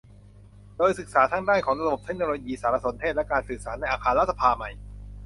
[0.77, 4.69] โดยศึกษาทั้งด้านของระบบเทคโนโลยีสารสนเทศและการสื่อสารในอาคารรัฐสภาใหม่